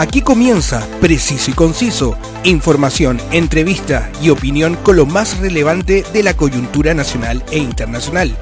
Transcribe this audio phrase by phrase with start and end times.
[0.00, 6.32] Aquí comienza Preciso y Conciso, información, entrevista y opinión con lo más relevante de la
[6.32, 8.34] coyuntura nacional e internacional.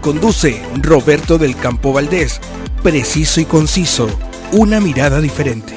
[0.00, 2.40] Conduce Roberto del Campo Valdés.
[2.82, 4.08] Preciso y Conciso,
[4.50, 5.72] una mirada diferente.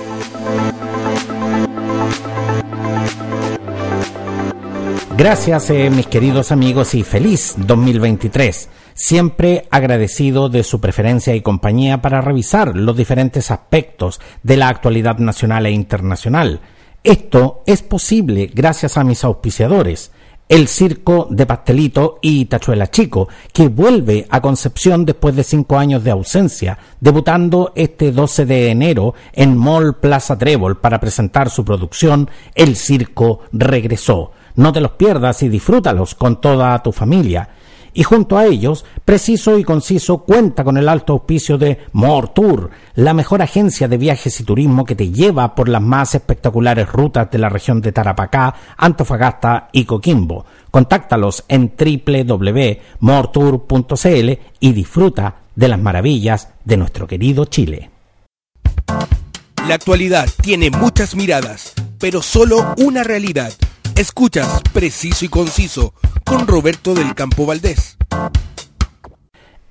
[5.15, 12.01] Gracias eh, mis queridos amigos y feliz 2023 siempre agradecido de su preferencia y compañía
[12.01, 16.59] para revisar los diferentes aspectos de la actualidad nacional e internacional.
[17.03, 20.11] Esto es posible gracias a mis auspiciadores,
[20.49, 26.03] el Circo de Pastelito y Tachuela Chico, que vuelve a Concepción después de cinco años
[26.03, 32.29] de ausencia, debutando este 12 de enero en Mall Plaza Trébol para presentar su producción
[32.55, 34.31] El Circo Regresó.
[34.55, 37.49] No te los pierdas y disfrútalos con toda tu familia
[37.93, 41.79] y junto a ellos, preciso y conciso, cuenta con el alto auspicio de
[42.33, 46.91] Tour, la mejor agencia de viajes y turismo que te lleva por las más espectaculares
[46.91, 50.45] rutas de la región de Tarapacá, Antofagasta y Coquimbo.
[50.71, 57.91] Contáctalos en www.mortour.cl y disfruta de las maravillas de nuestro querido Chile.
[59.67, 63.51] La actualidad tiene muchas miradas, pero solo una realidad
[63.97, 67.97] Escuchas Preciso y Conciso con Roberto del Campo Valdés.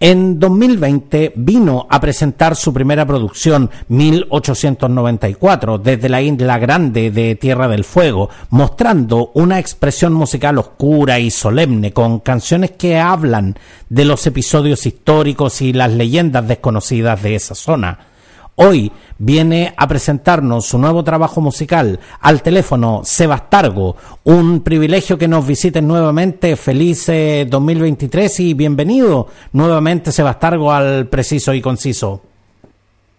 [0.01, 7.69] En 2020 vino a presentar su primera producción, 1894, desde la Isla Grande de Tierra
[7.69, 13.57] del Fuego, mostrando una expresión musical oscura y solemne, con canciones que hablan
[13.89, 18.16] de los episodios históricos y las leyendas desconocidas de esa zona.
[18.59, 23.97] Hoy viene a presentarnos su nuevo trabajo musical al teléfono Sebastargo.
[24.25, 26.57] Un privilegio que nos visiten nuevamente.
[26.57, 32.23] Feliz 2023 y bienvenido nuevamente Sebastargo al Preciso y Conciso.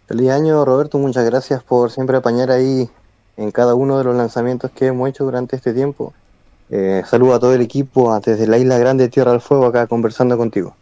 [0.08, 2.90] Feliz año Roberto, muchas gracias por siempre apañar ahí
[3.38, 6.14] en cada uno de los lanzamientos que hemos hecho durante este tiempo.
[6.72, 10.36] Eh, saludo a todo el equipo desde la Isla Grande Tierra del Fuego acá conversando
[10.36, 10.76] contigo.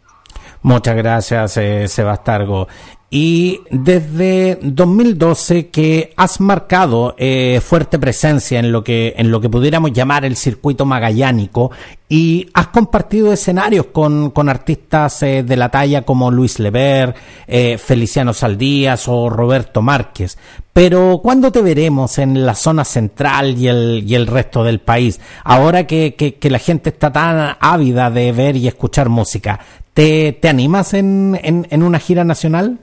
[0.65, 2.67] Muchas gracias, eh, Sebastargo
[3.09, 9.49] y desde 2012 que has marcado eh, fuerte presencia en lo que en lo que
[9.49, 11.71] pudiéramos llamar el circuito magallánico
[12.09, 17.15] y has compartido escenarios con, con artistas eh, de la talla como Luis Lever,
[17.47, 20.37] eh, Feliciano Saldías o Roberto Márquez.
[20.73, 25.21] Pero ¿cuándo te veremos en la zona central y el, y el resto del país?
[25.43, 29.57] Ahora que, que, la gente está tan ávida de ver y escuchar música,
[29.95, 32.77] ¿te, animas en, en, una gira nacional?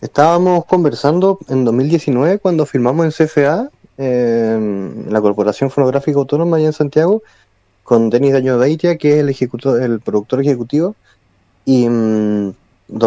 [0.00, 7.22] Estábamos conversando en 2019 cuando firmamos en CFA, la Corporación Fonográfica Autónoma allá en Santiago,
[7.84, 10.96] con Denis Daño Beitia, que es el, ejecutor, el productor ejecutivo,
[11.64, 12.52] y mm,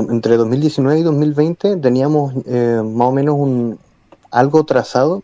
[0.09, 3.79] entre 2019 y 2020 teníamos eh, más o menos un,
[4.31, 5.23] algo trazado,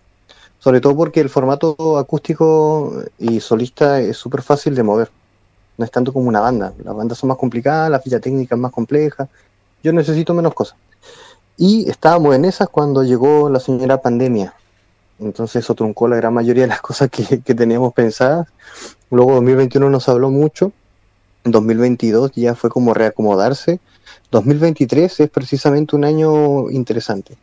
[0.59, 5.09] sobre todo porque el formato acústico y solista es súper fácil de mover.
[5.77, 6.73] No es tanto como una banda.
[6.83, 9.27] Las bandas son más complicadas, la ficha técnica es más compleja.
[9.83, 10.77] Yo necesito menos cosas.
[11.57, 14.53] Y estábamos en esas cuando llegó la señora pandemia.
[15.19, 18.47] Entonces eso truncó la gran mayoría de las cosas que, teníamos pensadas.
[19.09, 20.71] Luego 2021 nos habló mucho.
[21.45, 23.79] 2022 ya fue como reacomodarse.
[24.31, 27.37] 2023 es precisamente un año interesante.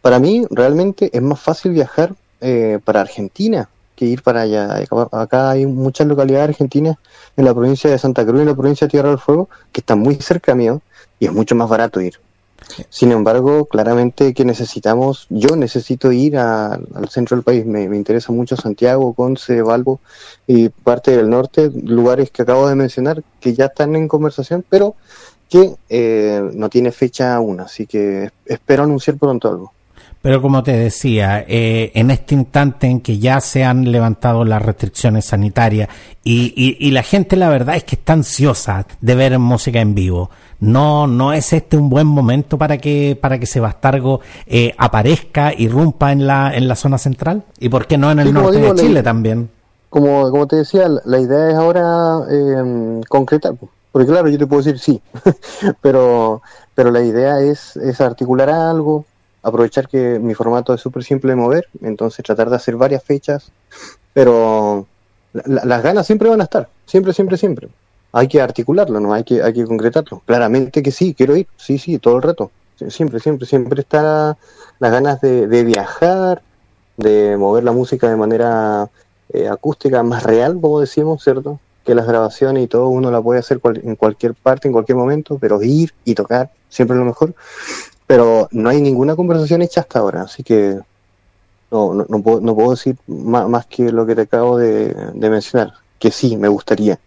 [0.00, 4.84] Para mí realmente es más fácil viajar eh, para Argentina que ir para allá.
[5.12, 6.96] Acá hay muchas localidades argentinas
[7.36, 9.80] en la provincia de Santa Cruz y en la provincia de Tierra del Fuego que
[9.80, 10.80] están muy cerca mío
[11.18, 12.14] y es mucho más barato ir.
[12.88, 18.56] Sin embargo, claramente que necesitamos, yo necesito ir al centro del país, me, interesa mucho
[18.56, 20.00] Santiago, Conce, Valvo
[20.46, 24.94] y parte del norte, lugares que acabo de mencionar que ya están en conversación, pero
[25.48, 29.72] que eh, no tiene fecha aún, así que espero anunciar pronto algo.
[30.22, 34.62] Pero como te decía, eh, en este instante en que ya se han levantado las
[34.62, 35.88] restricciones sanitarias
[36.22, 40.30] y, y, la gente la verdad es que está ansiosa de ver música en vivo,
[40.60, 45.66] no no es este un buen momento para que para que Sebastargo eh, aparezca y
[45.66, 48.74] rumpa en la en la zona central y por qué no en el norte de
[48.76, 49.50] Chile también.
[49.90, 53.54] Como como te decía, la, idea es ahora eh, concretar,
[53.90, 55.02] porque claro yo te puedo decir sí,
[55.80, 56.42] pero
[56.76, 59.04] pero la idea es es articular algo
[59.42, 63.50] aprovechar que mi formato es súper simple de mover, entonces tratar de hacer varias fechas,
[64.12, 64.86] pero
[65.32, 67.68] las ganas siempre van a estar, siempre, siempre, siempre.
[68.12, 69.14] Hay que articularlo, ¿no?
[69.14, 70.22] Hay que, hay que concretarlo.
[70.26, 72.50] Claramente que sí, quiero ir, sí, sí, todo el rato.
[72.88, 74.36] Siempre, siempre, siempre está
[74.78, 76.42] las ganas de, viajar,
[76.98, 78.90] de mover la música de manera
[79.32, 81.58] eh, acústica, más real, como decimos, ¿cierto?
[81.84, 85.38] Que las grabaciones y todo uno la puede hacer en cualquier parte, en cualquier momento,
[85.38, 87.34] pero ir y tocar siempre es lo mejor
[88.12, 90.78] pero no hay ninguna conversación hecha hasta ahora, así que
[91.70, 94.94] no, no, no, puedo, no puedo decir más, más que lo que te acabo de,
[95.14, 96.98] de mencionar, que sí, me gustaría.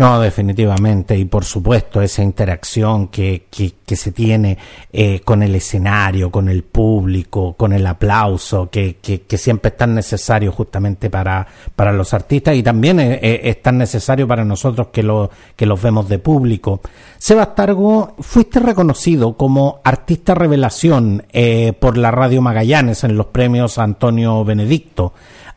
[0.00, 4.56] No, definitivamente, y por supuesto esa interacción que, que, que se tiene
[4.90, 9.94] eh, con el escenario, con el público, con el aplauso, que, que, siempre es tan
[9.94, 15.02] necesario justamente para, para los artistas y también es, es, tan necesario para nosotros que,
[15.02, 16.80] lo, que los vemos de público.
[17.18, 24.46] Sebastargo, fuiste reconocido como artista revelación eh, por la Radio Magallanes en los premios Antonio
[24.46, 25.12] Benedicto.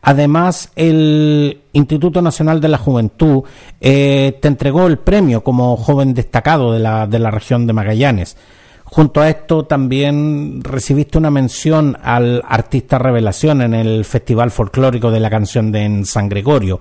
[0.06, 3.42] Además, el Instituto Nacional de la Juventud
[3.80, 8.36] eh, te entregó el premio como joven destacado de la, de la región de Magallanes.
[8.84, 15.20] Junto a esto también recibiste una mención al artista revelación en el Festival Folclórico de
[15.20, 16.80] la Canción de en San Gregorio.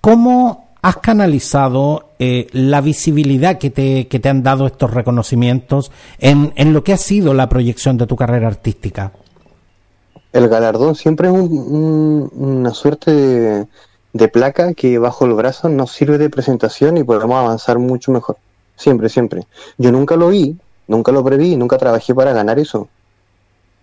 [0.00, 6.52] ¿Cómo has canalizado eh, la visibilidad que te, que te han dado estos reconocimientos en,
[6.56, 9.12] en lo que ha sido la proyección de tu carrera artística?
[10.34, 13.66] El galardón siempre es un, un, una suerte de,
[14.12, 18.36] de, placa que bajo el brazo nos sirve de presentación y podemos avanzar mucho mejor.
[18.74, 19.46] Siempre, siempre.
[19.78, 20.56] Yo nunca lo vi,
[20.88, 22.88] nunca lo preví, nunca trabajé para ganar eso.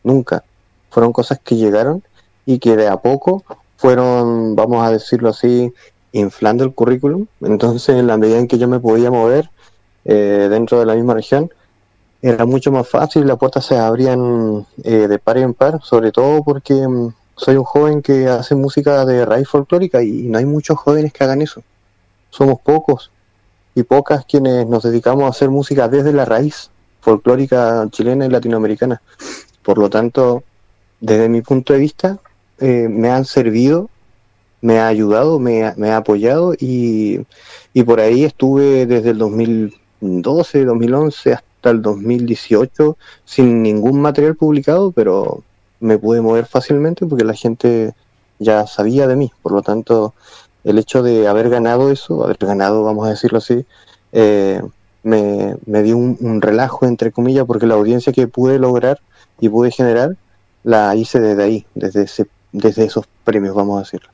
[0.04, 0.44] Nunca.
[0.90, 2.04] Fueron cosas que llegaron
[2.46, 3.46] y que de a poco
[3.78, 5.74] fueron, vamos a decirlo así,
[6.12, 7.28] inflando el currículum.
[7.40, 9.50] Entonces, en la medida en que yo me podía mover
[10.04, 11.50] eh, dentro de la misma región,
[12.22, 16.44] era mucho más fácil, las puertas se abrían eh, de par en par, sobre todo
[16.44, 20.46] porque um, soy un joven que hace música de raíz folclórica y, y no hay
[20.46, 21.64] muchos jóvenes que hagan eso.
[22.30, 23.12] Somos pocos
[23.74, 26.70] y pocas quienes nos dedicamos a hacer música desde la raíz
[27.02, 29.02] folclórica chilena y latinoamericana.
[29.64, 30.44] Por lo tanto,
[31.00, 32.20] desde mi punto de vista,
[32.60, 33.90] eh, me han servido,
[34.62, 37.26] me ha ayudado, me ha, me ha apoyado y,
[37.74, 44.36] y por ahí estuve desde el 2012, 2011 hasta hasta el 2018 sin ningún material
[44.36, 45.44] publicado, pero
[45.80, 47.94] me pude mover fácilmente porque la gente
[48.40, 49.32] ya sabía de mí.
[49.44, 50.16] Por lo tanto,
[50.64, 53.64] el hecho de haber ganado eso, haber ganado, vamos a decirlo así,
[54.12, 54.60] eh,
[55.04, 59.00] me, me, dio un, un, relajo, entre comillas, porque la audiencia que pude lograr
[59.40, 60.18] y pude generar,
[60.64, 64.10] la hice desde ahí, desde, ese, desde esos premios, vamos a decirlo.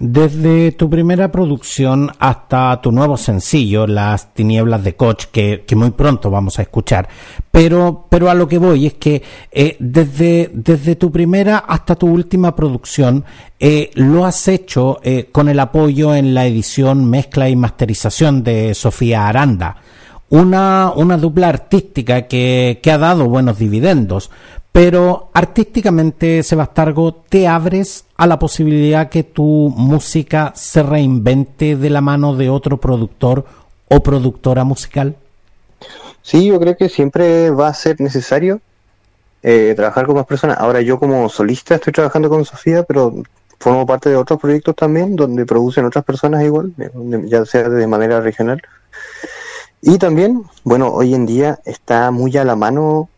[0.00, 6.30] Desde tu primera producción hasta tu nuevo sencillo, Las Tinieblas de Koch, que, muy pronto
[6.30, 7.06] vamos a escuchar.
[7.50, 12.06] Pero, pero a lo que voy es que eh, desde, desde tu primera hasta tu
[12.06, 13.26] última producción
[13.58, 18.72] eh, lo has hecho eh, con el apoyo en la edición, mezcla y masterización de
[18.72, 19.76] Sofía Aranda.
[20.30, 24.30] Una, una dupla artística que, que ha dado buenos dividendos,
[24.72, 32.00] pero artísticamente, Sebastargo, te abres a la posibilidad que tu música se reinvente de la
[32.00, 33.44] mano de otro productor
[33.88, 35.16] o productora musical?
[36.22, 38.60] Sí, yo creo que siempre va a ser necesario
[39.42, 40.58] eh, trabajar con más personas.
[40.58, 43.14] Ahora yo como solista estoy trabajando con Sofía, pero
[43.58, 46.72] formo parte de otros proyectos también, donde producen otras personas igual,
[47.24, 48.62] ya sea de manera regional.
[49.82, 53.08] Y también, bueno, hoy en día está muy a la mano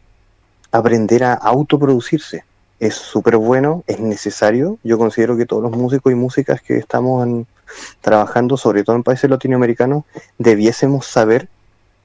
[0.72, 2.44] aprender a autoproducirse.
[2.80, 4.78] Es súper bueno, es necesario.
[4.82, 7.46] Yo considero que todos los músicos y músicas que estamos en,
[8.00, 10.04] trabajando, sobre todo en países latinoamericanos,
[10.38, 11.48] debiésemos saber,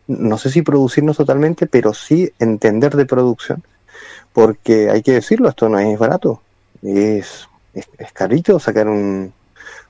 [0.05, 3.63] no sé si producirnos totalmente, pero sí entender de producción.
[4.33, 6.41] Porque hay que decirlo, esto no es barato.
[6.83, 9.33] Es, es, carito sacar un,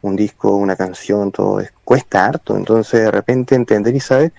[0.01, 2.55] un disco, una canción, todo es, cuesta harto.
[2.55, 4.31] Entonces, de repente entender y saber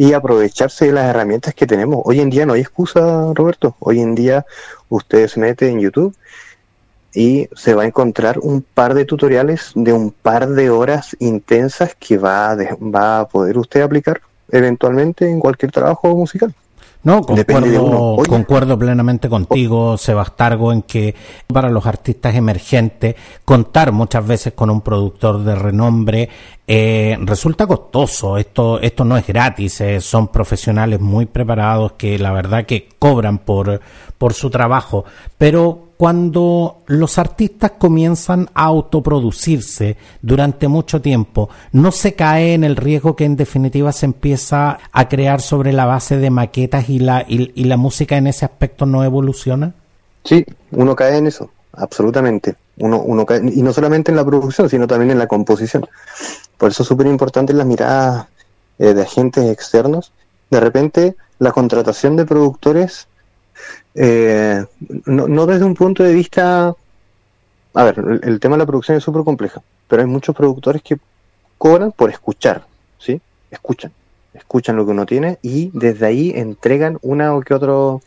[0.00, 2.00] y aprovecharse de las herramientas que tenemos.
[2.06, 3.76] Hoy en día no hay excusa, Roberto.
[3.80, 4.46] Hoy en día
[4.88, 6.16] usted se mete en YouTube
[7.14, 11.94] y se va a encontrar un par de tutoriales de un par de horas intensas
[12.00, 16.54] que va a, de, va a poder usted aplicar eventualmente en cualquier trabajo musical.
[17.02, 21.14] No, concuerdo, concuerdo plenamente contigo, Sebastargo, en que
[21.46, 26.28] para los artistas emergentes contar muchas veces con un productor de renombre
[26.72, 28.38] eh, resulta costoso.
[28.38, 33.38] Esto, esto no es gratis, eh, son profesionales muy preparados que la verdad que cobran
[33.38, 33.80] por,
[34.16, 35.04] por su trabajo.
[35.36, 42.76] Pero cuando los artistas comienzan a autoproducirse durante mucho tiempo, no se cae en el
[42.76, 47.24] riesgo que en definitiva se empieza a crear sobre la base de maquetas y la,
[47.26, 49.74] y, la música en ese aspecto no evoluciona?
[50.22, 52.54] Sí, uno cae en eso, absolutamente.
[52.78, 55.84] Uno, uno cae, y no solamente en la producción, sino también en la composición.
[56.60, 58.26] Por eso es súper importante las miradas
[58.78, 60.12] eh, de agentes externos.
[60.50, 63.08] De repente, la contratación de productores
[63.94, 64.62] eh,
[65.06, 66.74] no, no, desde un punto de vista...
[67.72, 70.82] A ver, el, el tema de la producción es súper compleja, pero hay muchos productores
[70.82, 70.98] que
[71.56, 72.66] cobran por escuchar,
[72.98, 73.22] ¿sí?
[73.50, 73.92] Escuchan,
[74.34, 78.02] escuchan lo que uno tiene y desde ahí entregan una o que otro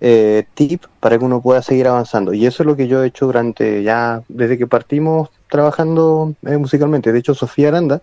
[0.00, 2.32] eh, tip para que uno pueda seguir avanzando.
[2.34, 6.56] Y eso es lo que yo he hecho durante ya, desde que partimos trabajando eh,
[6.56, 7.12] musicalmente.
[7.12, 8.02] De hecho, Sofía Aranda,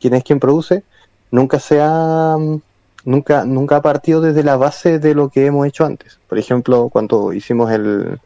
[0.00, 0.82] quien es quien produce,
[1.30, 2.36] nunca se ha,
[3.04, 6.18] nunca, nunca ha partido desde la base de lo que hemos hecho antes.
[6.28, 8.18] Por ejemplo, cuando hicimos el,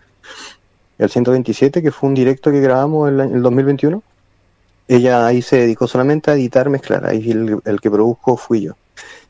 [0.99, 4.03] el 127, que fue un directo que grabamos en el 2021,
[4.87, 8.75] ella ahí se dedicó solamente a editar, mezclar, ahí el que produjo fui yo.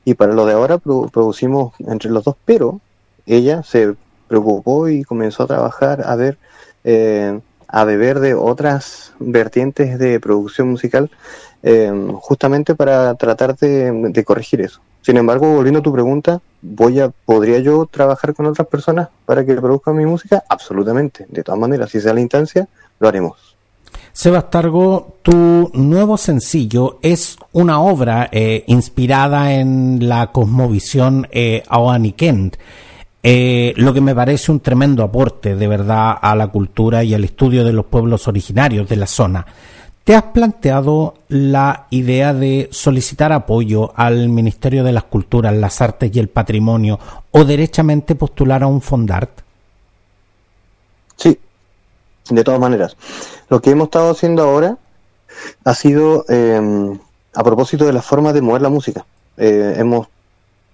[0.04, 2.80] Y para lo de ahora producimos entre los dos, pero
[3.26, 3.94] ella se
[4.28, 6.38] preocupó y comenzó a trabajar a ver,
[6.84, 11.10] eh, a beber de otras vertientes de producción musical,
[11.62, 14.80] eh, justamente para tratar de, corregir eso.
[15.02, 19.44] Sin embargo, volviendo a tu pregunta, voy a, ¿podría yo trabajar con otras personas para
[19.44, 20.42] que produzcan mi música?
[20.48, 21.26] Absolutamente.
[21.28, 22.66] De todas maneras, si sea la instancia,
[22.98, 23.54] lo haremos.
[24.12, 31.64] Sebastargo, tu nuevo sencillo es una obra eh, inspirada en la cosmovisión eh,
[32.16, 32.56] Kent.
[33.26, 37.24] Eh, lo que me parece un tremendo aporte de verdad a la cultura y al
[37.24, 39.46] estudio de los pueblos originarios de la zona.
[40.04, 46.14] ¿Te has planteado la idea de solicitar apoyo al Ministerio de las Culturas, las Artes
[46.14, 47.00] y el Patrimonio
[47.30, 49.40] o derechamente postular a un Fondart?
[51.16, 51.38] Sí,
[52.28, 52.94] de todas maneras.
[53.48, 54.76] Lo que hemos estado haciendo ahora
[55.64, 56.60] ha sido eh,
[57.32, 59.06] a propósito de la forma de mover la música.
[59.38, 60.08] Eh, hemos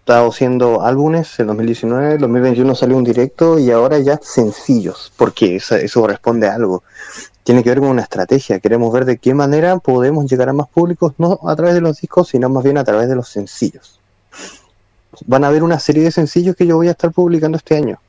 [0.00, 5.76] estado haciendo álbumes en 2019, 2021 salió un directo y ahora ya sencillos, porque eso,
[5.76, 6.83] eso responde a algo.
[7.45, 8.61] Tiene que ver con una estrategia.
[8.61, 12.00] Queremos ver de qué manera podemos llegar a más públicos, no a través de los
[12.00, 14.00] discos, sino más bien a través de los sencillos.
[15.26, 18.00] Van a haber una serie de sencillos que yo voy a estar publicando este año.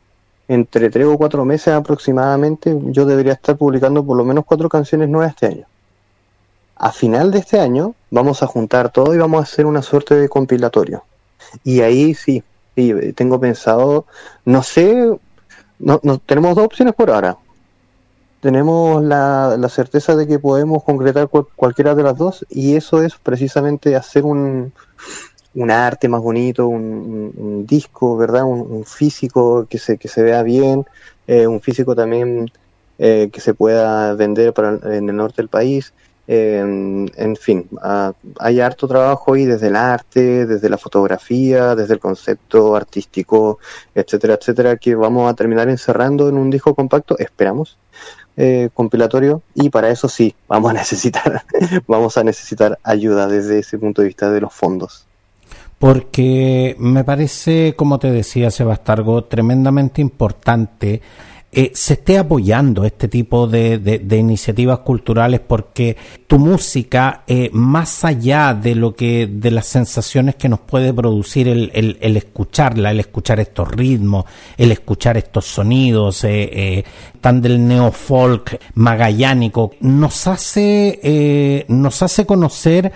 [0.48, 5.10] Entre tres o cuatro meses aproximadamente, yo debería estar publicando por lo menos cuatro canciones
[5.10, 5.66] nuevas este año.
[6.78, 10.16] A final de este año vamos a juntar todo y vamos a hacer una suerte
[10.16, 11.04] de compilatorio
[11.63, 12.43] y ahí sí,
[13.15, 14.05] tengo pensado,
[14.46, 15.12] no sé,
[15.79, 17.38] no, tenemos dos opciones por ahora.
[18.39, 23.15] Tenemos la, la certeza de que podemos concretar cualquiera de las dos y eso es
[23.15, 24.74] precisamente hacer un,
[25.53, 28.43] un arte más bonito, un, disco, ¿verdad?
[28.43, 30.86] Un, físico que se, que se vea bien,
[31.27, 32.51] eh, un físico también
[32.98, 35.93] eh, que se pueda vender para, en el norte del país
[36.28, 37.68] en fin,
[38.40, 43.60] hay harto trabajo ahí desde el arte, desde la fotografía, desde el concepto artístico,
[43.94, 47.78] etcétera, etcétera, que vamos a terminar encerrando en un disco compacto, esperamos,
[48.38, 51.44] eh, compilatorio, y para eso sí, vamos a necesitar,
[51.88, 55.06] vamos a necesitar ayuda desde ese punto de vista de los fondos.
[55.80, 61.01] Porque me parece, como te decía Sebastargo, tremendamente importante
[61.53, 68.53] eh, se esté apoyando este tipo de, iniciativas culturales porque tu música, eh, más allá
[68.53, 73.41] de lo que, de las sensaciones que nos puede producir el, el, escucharla, el escuchar
[73.41, 74.24] estos ritmos,
[74.58, 76.86] el escuchar estos sonidos, eh,
[77.20, 82.93] tan del neofolk magallánico, nos hace, nos hace conocer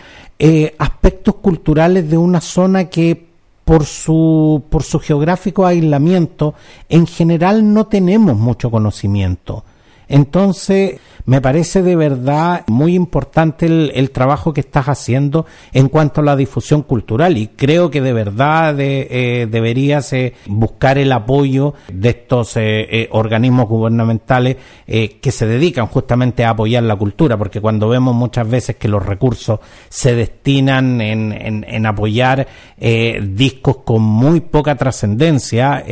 [0.77, 3.34] aspectos culturales de una zona que
[3.65, 6.53] por su, por su geográfico aislamiento,
[6.87, 9.65] en general no tenemos mucho conocimiento.
[10.07, 16.23] Entonces, me parece de verdad muy importante el, trabajo que estás haciendo en cuanto a
[16.23, 22.09] la difusión cultural y creo que de verdad eh, deberías eh, buscar el apoyo de
[22.09, 28.13] estos eh, organismos gubernamentales que se dedican justamente a apoyar la cultura, porque cuando vemos
[28.13, 29.59] muchas veces que los recursos
[29.89, 32.47] se destinan en, en apoyar
[32.77, 35.83] discos con muy poca trascendencia,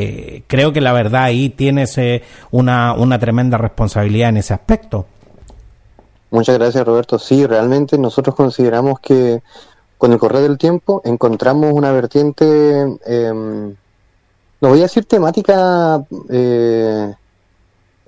[0.47, 1.99] creo que la verdad ahí tienes
[2.51, 5.05] una, una tremenda responsabilidad en ese aspecto.
[6.31, 7.19] Muchas gracias Roberto.
[7.19, 9.41] Sí, realmente nosotros consideramos que
[9.97, 17.13] con el correr del tiempo encontramos una vertiente, eh, no voy a decir temática eh,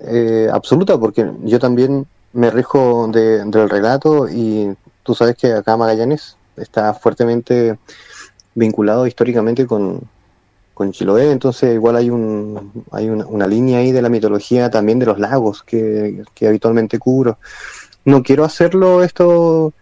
[0.00, 6.36] eh, absoluta, porque yo también me rijo del relato y tú sabes que acá Magallanes
[6.56, 7.78] está fuertemente
[8.54, 10.02] vinculado históricamente con,
[10.76, 15.06] con Chiloé, entonces igual hay un hay una, línea ahí de la mitología también de
[15.06, 17.38] los lagos que, que habitualmente cubro
[18.06, 19.74] no quiero hacerlo esto,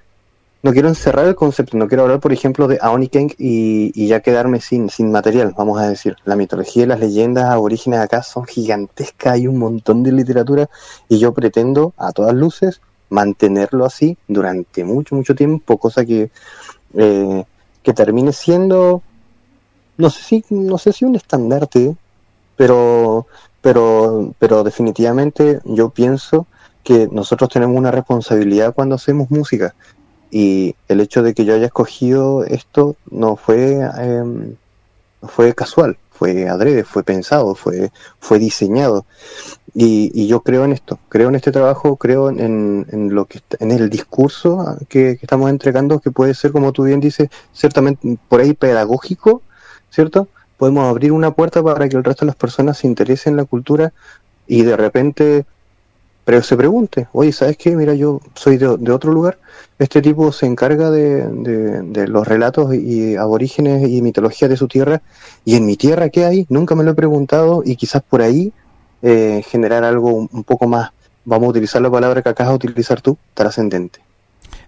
[0.62, 4.20] no quiero encerrar el concepto, no quiero hablar, por ejemplo, de Aoniken y, y ya
[4.20, 6.16] quedarme sin, sin material, vamos a decir.
[6.24, 10.70] La mitología y las leyendas aborígenes acá son gigantescas, hay un montón de literatura
[11.08, 16.30] y yo pretendo, a todas luces, mantenerlo así durante mucho, mucho tiempo, cosa que,
[16.94, 17.44] eh,
[17.82, 19.02] que termine siendo,
[19.96, 21.96] no sé si, no sé si un estandarte,
[22.56, 23.26] pero,
[23.60, 26.46] pero, pero definitivamente yo pienso
[26.82, 29.74] que nosotros tenemos una responsabilidad cuando hacemos música
[30.30, 34.56] y el hecho de que yo haya escogido esto no fue em,
[35.22, 39.04] fue casual fue adrede, fue pensado, fue, fue diseñado.
[39.74, 43.72] Y, yo creo en esto, creo en este trabajo, creo en, en lo que en
[43.72, 48.54] el discurso que, estamos entregando, que puede ser, como tú bien dices, ciertamente por ahí
[48.54, 49.42] pedagógico,
[49.94, 50.28] ¿cierto?
[50.56, 53.44] Podemos abrir una puerta para que el resto de las personas se interesen en la
[53.44, 53.92] cultura
[54.46, 55.46] y de repente
[56.24, 57.76] pero se pregunte, oye, ¿sabes qué?
[57.76, 59.38] Mira, yo soy de, otro lugar.
[59.78, 65.02] Este tipo se encarga de, los relatos y aborígenes y mitología de su tierra.
[65.44, 66.46] ¿Y en mi tierra qué hay?
[66.48, 68.52] Nunca me lo he preguntado y quizás por ahí
[69.02, 70.92] eh, generar algo un, poco más,
[71.26, 74.00] vamos a utilizar la palabra que acabas de utilizar tú, trascendente.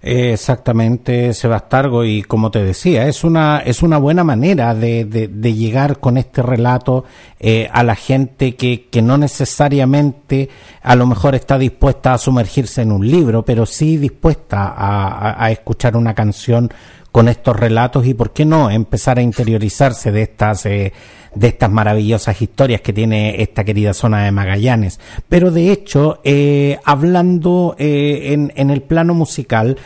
[0.03, 5.99] Exactamente, Sebastargo, y como te decía, es una, es una buena manera de, de, llegar
[5.99, 7.05] con este relato
[7.41, 10.49] eh, a la gente que, que no necesariamente
[10.83, 15.51] a lo mejor está dispuesta a sumergirse en un libro, pero sí dispuesta a, a
[15.51, 16.71] escuchar una canción
[17.17, 20.93] con estos relatos y por qué no empezar a interiorizarse de estas eh,
[21.35, 25.01] de estas maravillosas historias que tiene esta querida zona de Magallanes.
[25.27, 29.79] Pero de hecho, eh, hablando eh, en, en, el plano musical,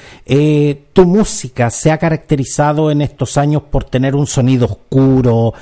[0.93, 5.55] tu música se ha caracterizado en estos años por tener un sonido oscuro,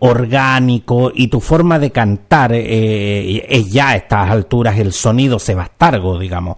[0.00, 6.56] orgánico y tu forma de cantar es ya a estas alturas el sonido sebastargo, digamos.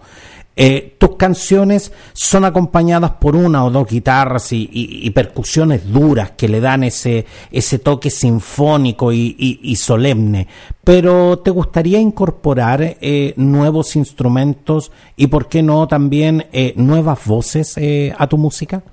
[0.53, 6.59] Eh, tus canciones son acompañadas por una o dos guitarras y, percusiones duras que le
[6.59, 10.47] dan ese, ese toque sinfónico y, solemne,
[10.83, 17.79] pero ¿te gustaría incorporar eh, nuevos instrumentos y, por qué no, también eh, nuevas voces
[18.17, 18.83] a tu música?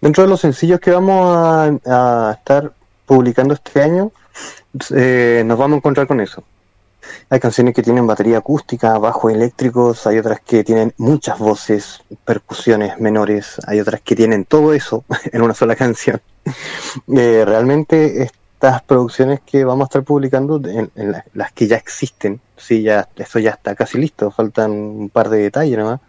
[0.00, 1.36] Dentro de los sencillos que vamos
[1.86, 2.72] a, a estar
[3.06, 4.10] publicando este año,
[4.90, 6.42] nos vamos a encontrar con eso
[7.30, 12.98] hay canciones que tienen batería acústica, bajo eléctricos, hay otras que tienen muchas voces, percusiones
[13.00, 16.20] menores, hay otras que tienen todo eso en una sola canción.
[17.08, 20.90] Eh, realmente estas producciones que vamos a estar publicando, en,
[21.32, 25.38] las que ya existen, sí, ya eso ya está casi listo, faltan un par de
[25.38, 26.00] detalles nomás.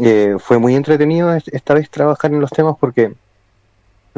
[0.00, 3.14] Eh, fue muy entretenido esta vez trabajar en los temas porque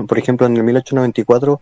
[0.07, 1.61] por ejemplo, en el 1894,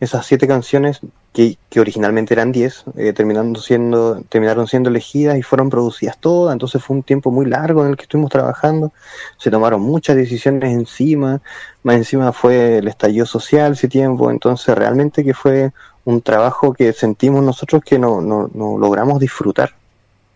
[0.00, 1.00] esas siete canciones,
[1.32, 6.52] que, originalmente eran diez, eh, terminando siendo, terminaron siendo elegidas y fueron producidas todas.
[6.52, 8.92] Entonces fue un tiempo muy largo en el que estuvimos trabajando.
[9.38, 11.40] Se tomaron muchas decisiones encima.
[11.82, 14.30] Más encima fue el estallido social ese tiempo.
[14.30, 15.72] Entonces realmente que fue
[16.04, 19.74] un trabajo que sentimos nosotros que no, no, no logramos disfrutar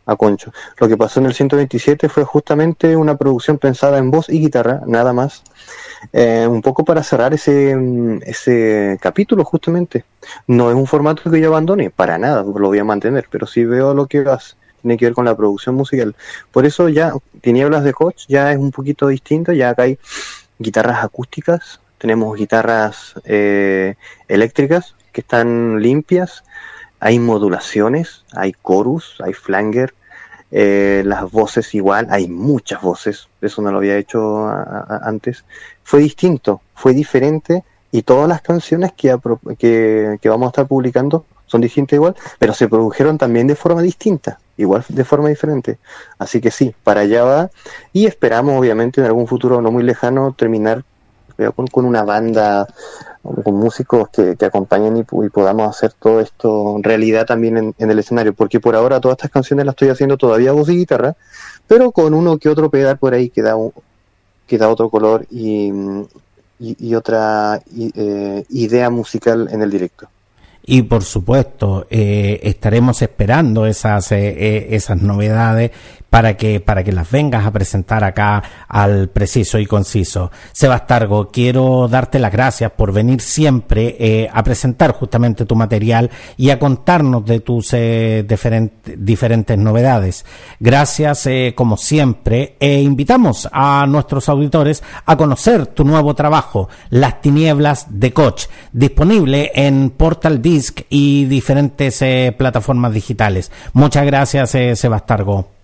[0.07, 0.53] a Concho.
[0.79, 4.83] Lo que pasó en el 127 fue justamente una producción pensada en voz y guitarra,
[4.87, 5.43] nada más.
[6.13, 7.77] Eh, un poco para cerrar ese,
[8.23, 10.05] ese capítulo justamente.
[10.47, 13.65] No es un formato que yo abandone, para nada, lo voy a mantener, pero sí
[13.65, 14.57] veo lo que vas.
[14.81, 16.17] Tiene que ver con la producción musical.
[16.51, 19.99] Por eso ya Tinieblas de Coach ya es un poquito distinto, ya acá hay
[20.59, 23.95] guitarras acústicas, tenemos guitarras eh,
[24.27, 26.43] eléctricas que están limpias,
[27.05, 29.93] hay modulaciones, hay chorus, hay flanger,
[30.53, 34.47] eh, las voces igual, hay muchas voces, eso no lo había hecho
[35.03, 35.45] antes.
[35.83, 39.19] Fue distinto, fue diferente y todas las canciones que,
[39.59, 44.39] que, vamos a estar publicando son distintas igual, pero se produjeron también de forma distinta,
[44.57, 45.79] igual de forma diferente.
[46.21, 47.51] Así que sí, para allá va
[47.93, 50.85] y esperamos obviamente en algún futuro no muy lejano terminar
[51.73, 52.69] con una banda
[53.23, 58.35] con músicos que, acompañen y, podamos hacer todo esto en realidad también en, el escenario,
[58.35, 61.15] porque por ahora todas estas canciones las estoy haciendo todavía voz y guitarra,
[61.67, 63.55] pero con uno que otro pedal por ahí que da,
[64.47, 65.73] que da otro color y,
[66.59, 70.09] y, otra eh, idea musical en el directo.
[70.65, 75.73] Y por supuesto eh, estaremos esperando esas eh, esas novedades
[76.13, 80.31] para que, para que las vengas a presentar acá al preciso y conciso.
[80.53, 86.51] Sebastargo, quiero darte las gracias por venir siempre eh, a presentar justamente tu material y
[86.51, 90.27] a contarnos de tus eh, diferentes novedades.
[90.61, 97.23] Gracias, eh, como siempre, e invitamos a nuestros auditores a conocer tu nuevo trabajo, Las
[97.23, 102.05] Tinieblas de Coach, disponible en Portal Disc y diferentes
[102.37, 103.51] plataformas digitales.
[103.73, 105.62] Muchas gracias, Sebastargo.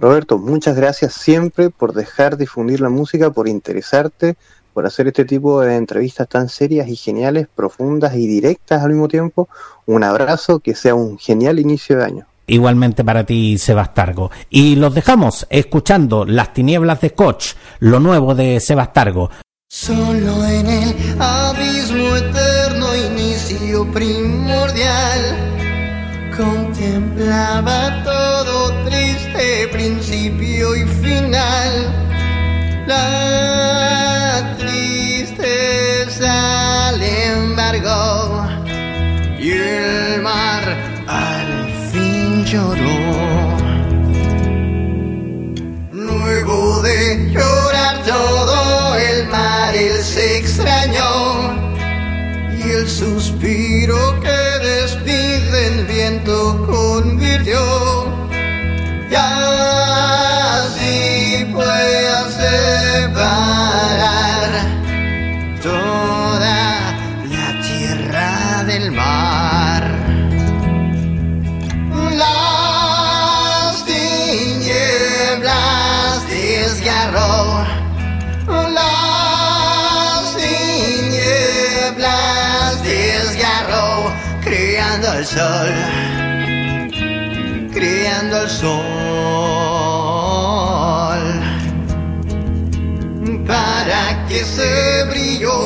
[0.00, 4.36] Roberto, muchas gracias siempre por dejar difundir la música, por interesarte,
[4.72, 9.08] por hacer este tipo de entrevistas tan serias y geniales, profundas y directas al mismo
[9.08, 9.48] tiempo.
[9.84, 12.26] Un abrazo, que sea un genial inicio de año.
[12.46, 14.30] Igualmente para ti, Sebastargo.
[14.48, 19.30] Y los dejamos escuchando Las Tinieblas de Coach, lo nuevo de Sebastargo.
[19.68, 25.50] Solo en el abismo eterno, inicio primordial
[26.36, 28.39] contemplaba todo
[32.90, 36.34] La tristeza
[36.98, 38.48] le largó
[39.38, 40.64] y el mar
[41.06, 42.98] al fin lloró.
[45.92, 51.54] Luego de llorar todo el mar, él se extrañó
[52.58, 56.66] y el suspiro que despide el viento
[85.40, 85.72] sol,
[87.72, 88.80] creando el sol
[93.46, 95.56] para que ese brillo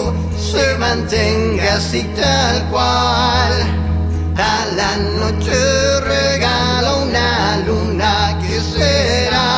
[0.51, 3.53] se mantenga así tal cual.
[4.37, 5.59] A la noche
[6.01, 9.51] regala una luna que será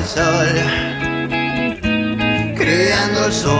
[0.00, 0.48] El sol.
[2.56, 3.50] Creando el sol.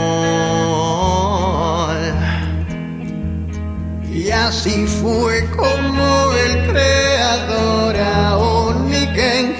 [4.47, 9.57] Así fue como el creador Aoniken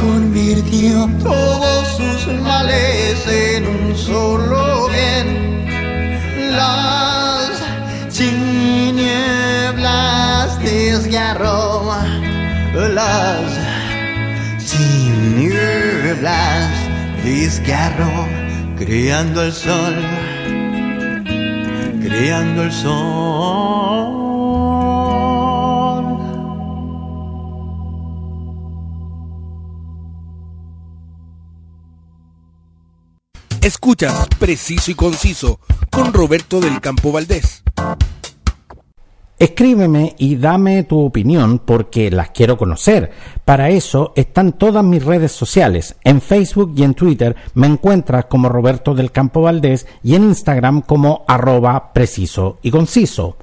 [0.00, 5.66] convirtió todos sus males en un solo bien.
[6.52, 7.50] Las
[8.16, 9.04] tinieblas
[10.62, 11.92] desgarró,
[12.72, 13.58] las
[14.70, 16.08] tinieblas
[17.22, 18.26] desgarró,
[18.78, 19.96] creando el sol,
[22.00, 24.20] creando el sol.
[33.60, 35.60] Escuchas Preciso y Conciso
[35.90, 37.62] con Roberto del Campo Valdés.
[39.40, 43.10] Escríbeme y dame tu opinión porque las quiero conocer.
[43.42, 45.96] Para eso están todas mis redes sociales.
[46.04, 50.82] En Facebook y en Twitter me encuentras como Roberto del Campo Valdés y en Instagram
[50.82, 53.38] como arroba preciso y conciso.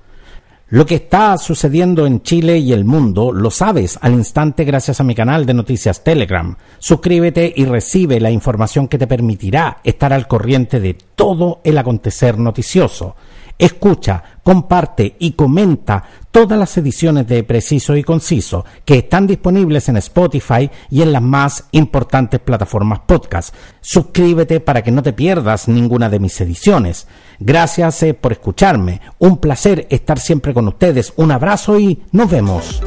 [0.69, 5.03] Lo que está sucediendo en Chile y el mundo lo sabes al instante gracias a
[5.03, 6.55] mi canal de noticias Telegram.
[6.77, 12.37] Suscríbete y recibe la información que te permitirá estar al corriente de todo el acontecer
[12.37, 13.15] noticioso.
[13.59, 19.97] Escucha, comparte y comenta todas las ediciones de Preciso y Conciso que están disponibles en
[19.97, 23.55] Spotify y en las más importantes plataformas podcast.
[23.81, 27.07] Suscríbete para que no te pierdas ninguna de mis ediciones.
[27.39, 29.01] Gracias eh, por escucharme.
[29.17, 31.13] Un placer estar siempre con ustedes.
[31.15, 32.83] Un abrazo y nos vemos.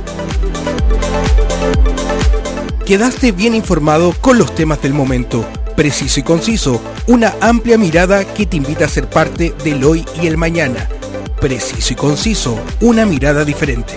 [2.87, 5.45] Quedaste bien informado con los temas del momento.
[5.81, 10.27] Preciso y conciso, una amplia mirada que te invita a ser parte del hoy y
[10.27, 10.87] el mañana.
[11.41, 13.95] Preciso y conciso, una mirada diferente.